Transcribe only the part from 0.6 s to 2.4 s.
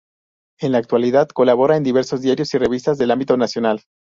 la actualidad colabora en diversos